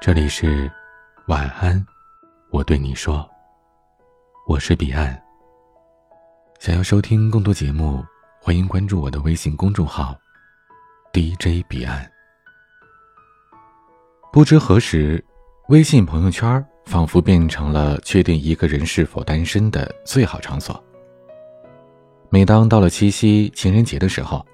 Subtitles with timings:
[0.00, 0.70] 这里是
[1.26, 1.84] 晚安，
[2.48, 3.28] 我对你说，
[4.46, 5.22] 我是彼岸。
[6.58, 8.02] 想要收听更多节目，
[8.40, 10.16] 欢迎关注我的微信公众号
[11.12, 12.10] DJ 彼岸。
[14.32, 15.22] 不知何时，
[15.68, 20.82] 微信朋友圈仿佛变成了确定一个人是否单身的最好场所。
[22.30, 24.46] 每当到了七夕、情人节的时候，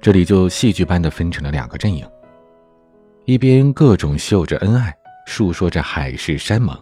[0.00, 2.08] 这里就戏剧般的分成了两个阵营。
[3.26, 6.78] 一边各种秀着恩爱，述说着海誓山盟，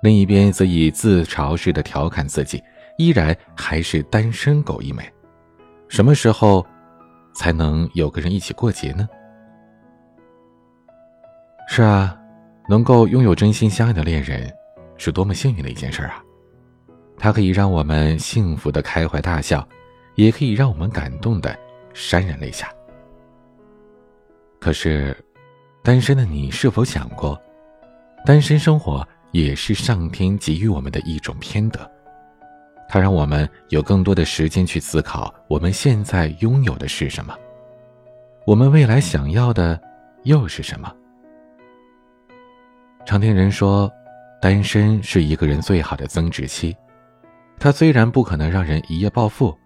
[0.00, 2.62] 另一边则以自嘲似的调侃自己，
[2.98, 5.02] 依然还是单身狗一枚。
[5.88, 6.64] 什么时候
[7.34, 9.08] 才能有个人一起过节呢？
[11.68, 12.16] 是啊，
[12.68, 14.48] 能够拥有真心相爱的恋人，
[14.96, 16.22] 是多么幸运的一件事啊！
[17.18, 19.66] 它可以让我们幸福的开怀大笑，
[20.14, 21.58] 也可以让我们感动的
[21.92, 22.68] 潸然泪下。
[24.60, 25.16] 可是。
[25.86, 27.40] 单身的你是否想过，
[28.24, 31.88] 单身生活也是上天给予我们的一种偏德，
[32.88, 37.32] 它让我们有更多的时间去思考我们现在拥有的是什么，
[38.48, 39.80] 我们未来想要的
[40.24, 40.92] 又是什么？
[43.06, 43.88] 常听人说，
[44.42, 46.76] 单身是一个人最好的增值期，
[47.60, 49.56] 它虽然不可能让人一夜暴富，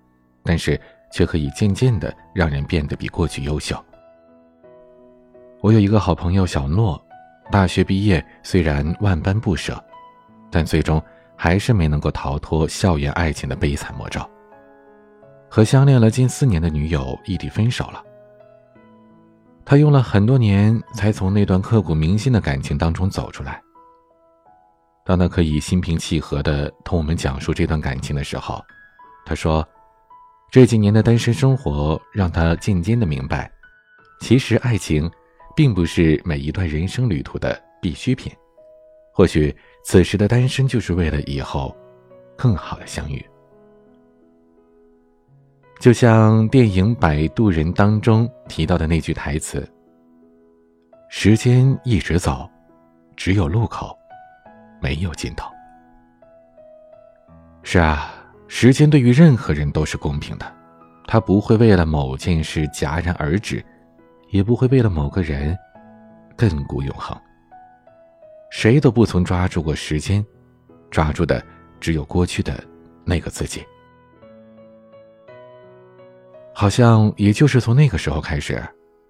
[0.44, 0.78] 但是
[1.10, 3.82] 却可以渐渐的让人变得比过去优秀。
[5.62, 6.98] 我有一个好朋友小诺，
[7.50, 9.82] 大学毕业虽然万般不舍，
[10.50, 11.02] 但最终
[11.36, 14.20] 还是没能够逃脱校园爱情的悲惨魔咒，
[15.50, 18.02] 和相恋了近四年的女友异地分手了。
[19.62, 23.60] 他用了很多年才从那段刻骨铭心的感情当中走出来。
[25.04, 28.64] 当他可以心平气和地同我们讲述这段感情的时候，
[29.26, 29.66] 他说
[30.50, 33.50] ：“这几年的单身生活让他渐渐地明白，
[34.20, 35.08] 其实爱情。”
[35.56, 38.32] 并不是每一段人生旅途的必需品，
[39.12, 41.76] 或许此时的单身就是为了以后
[42.36, 43.24] 更好的相遇。
[45.80, 49.66] 就像电影《摆渡人》当中提到的那句台词
[51.08, 52.48] ：“时间一直走，
[53.16, 53.96] 只有路口，
[54.80, 55.50] 没有尽头。”
[57.62, 58.12] 是啊，
[58.46, 60.52] 时间对于任何人都是公平的，
[61.06, 63.64] 它不会为了某件事戛然而止。
[64.30, 65.56] 也不会为了某个人
[66.36, 67.16] 亘古永恒。
[68.50, 70.24] 谁都不曾抓住过时间，
[70.90, 71.44] 抓住的
[71.78, 72.62] 只有过去的
[73.04, 73.64] 那个自己。
[76.52, 78.62] 好像也就是从那个时候开始，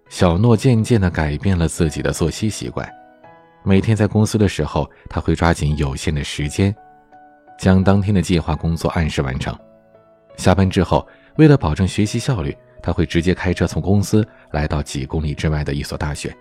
[0.08, 2.88] 小诺渐渐的改变了自己的作息习惯。
[3.62, 6.74] 每天在公司的时候，他会抓紧有限的时间，
[7.58, 9.56] 将当天的计划工作按时完成。
[10.36, 11.06] 下班之后，
[11.36, 12.56] 为了保证学习效率。
[12.82, 16.34] 他会直接开车从公司来到几公里之外的一所大学，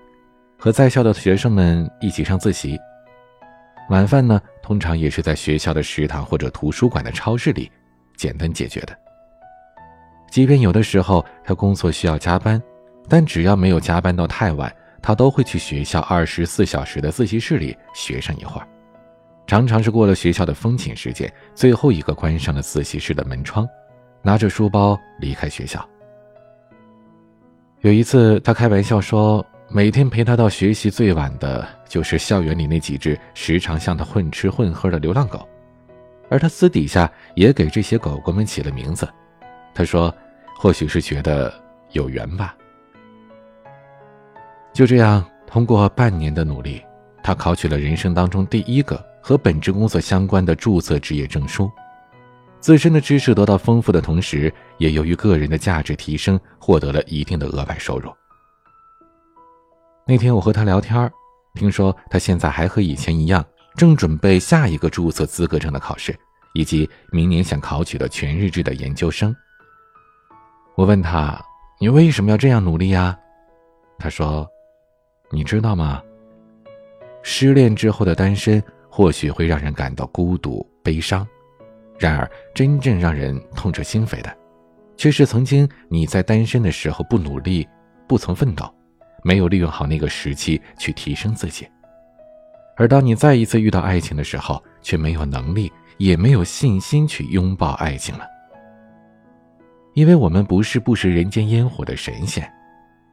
[0.58, 2.78] 和在校的学生们一起上自习。
[3.90, 7.72] 晚饭呢，通常也是在学校的食堂或者图书馆的超市里
[8.16, 8.96] 简单解决的。
[10.30, 12.62] 即便有的时候他工作需要加班，
[13.08, 14.72] 但只要没有加班到太晚，
[15.02, 18.68] 他都会去学校二十四小时的自习室里学上一会儿。
[19.48, 23.68] 常常是过了学校的风寝时间，最后一个关上了自习室的门窗，
[24.22, 25.84] 拿着书包离开学校。
[27.82, 35.48] 有一次，他开玩笑说，每天陪他到学习最晚的，就是校园里那几只时常向他混吃混喝的流浪狗，
[36.30, 39.08] 而他私底下也给这些狗狗们起了名字。
[39.74, 40.14] 他说，
[40.58, 41.54] 或许是觉得
[41.94, 42.54] 有缘吧。
[44.74, 46.84] 就这样，通过半年的努力，
[47.24, 51.72] 他考取了人生当中第一个和本职工作相关的注册职业证书。
[52.60, 58.14] 自身的知识得到丰富的同时，也由于个人的价值提升，获得了一定的额外收入。
[60.06, 61.10] 那天我和他聊天，
[61.56, 66.14] 听说他现在还和以前一样，正准备下一个注册资格证的考试，
[66.54, 69.34] 以及明年想考取的全日制的研究生。
[70.76, 71.42] 我问他
[71.80, 73.18] ：“你为什么要这样努力呀？”
[73.98, 74.48] 他说
[75.32, 76.02] ：“你知道吗？
[77.24, 81.26] 失恋之后的单身，或许会让人感到孤独、悲伤。”
[82.00, 84.34] 然而，真正让人痛彻心扉的，
[84.96, 87.68] 却是曾经你在单身的时候不努力、
[88.08, 88.74] 不曾奋斗，
[89.22, 91.68] 没有利用好那个时期去提升自己。
[92.78, 98.26] 而当你再一次遇到爱情的时候，却没有能力，也没有信心去拥抱爱情了。
[99.94, 102.50] 因为我们不是不食人间烟火的神仙，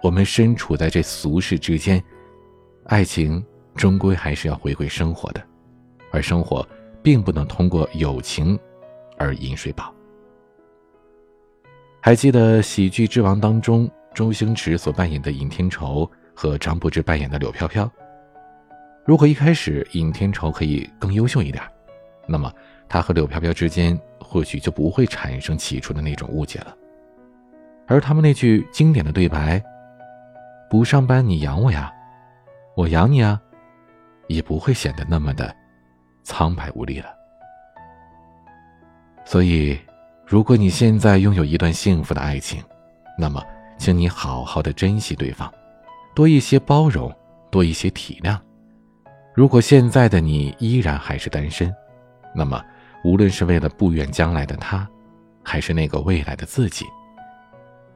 [0.02, 2.00] 我们身处在这俗世之间，
[2.84, 3.44] 爱情
[3.74, 5.42] 终归还是要回归生活的，
[6.12, 6.64] 而生活
[7.02, 8.56] 并不能通过友情。
[9.18, 9.92] 而饮水饱。
[12.00, 17.90] 还记得《喜剧之王》当中周星驰所扮演的尹天仇和张柏芝扮演的柳飘飘。
[19.04, 21.62] 如果一开始尹天仇可以更优秀一点，
[22.26, 22.52] 那么
[22.88, 26.76] 他和柳飘飘之间或许就不会产生起初的那种误解了。
[27.86, 29.62] 而他们那句经典的对白
[30.69, 31.92] ：“不上班你养我呀，
[32.76, 33.40] 我养你啊”，
[34.26, 35.54] 也不会显得那么的
[36.24, 37.15] 苍白无力了。
[39.26, 39.76] 所以，
[40.25, 42.62] 如果你现在拥有一段幸福的爱情，
[43.19, 43.43] 那么，
[43.76, 45.52] 请你好好的珍惜对方，
[46.14, 47.12] 多一些包容，
[47.50, 48.38] 多一些体谅。
[49.34, 51.75] 如果现在的你依然还是单身，
[52.34, 52.64] 那么，
[53.02, 54.88] 无论是为了不远将来的他，
[55.43, 56.87] 还是那个未来的自己，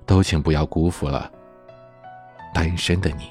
[0.04, 1.30] 都请不要辜负了
[2.52, 3.30] 单身的你。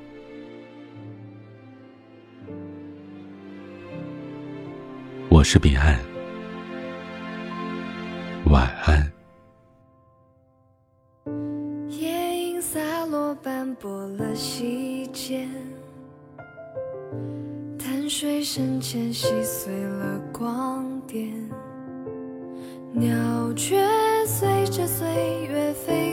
[5.41, 5.99] 我是彼岸，
[8.45, 9.11] 晚安。
[11.89, 15.49] 夜莺洒落斑驳了溪间，
[17.79, 21.33] 潭水深浅细碎了光点，
[22.93, 23.83] 鸟雀
[24.27, 25.07] 随着岁
[25.49, 26.10] 月飞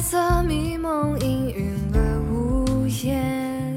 [0.00, 3.76] 色迷蒙，氤氲了屋檐。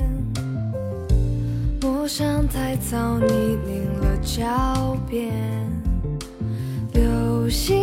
[1.81, 5.33] 陌上太早，泥泞了脚边。
[6.93, 7.75] 流星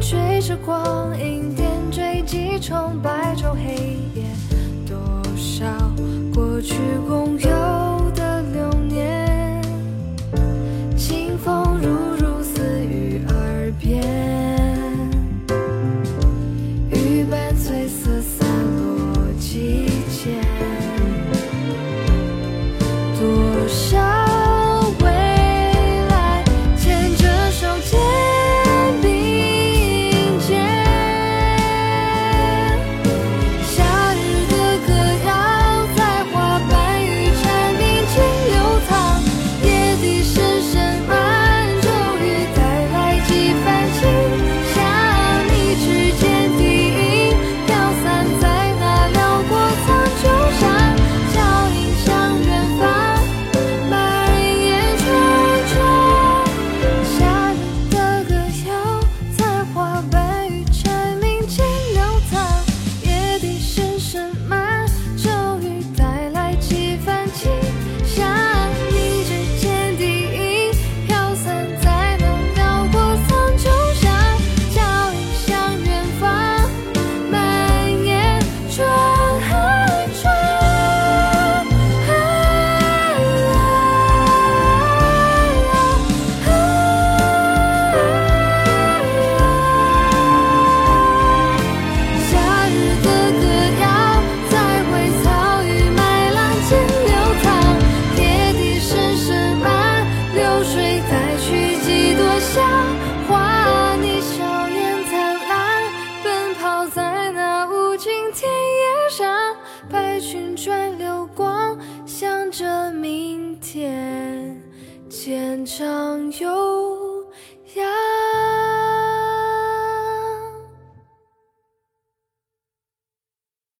[0.00, 4.24] 追着光影，点缀几重白昼黑夜。
[4.86, 4.96] 多
[5.36, 5.64] 少
[6.34, 6.74] 过去
[7.06, 7.23] 共。